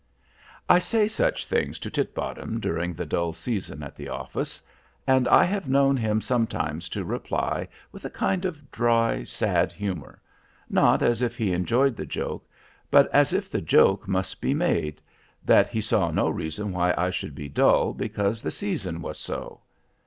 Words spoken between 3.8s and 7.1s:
at the office. And I have known him sometimes to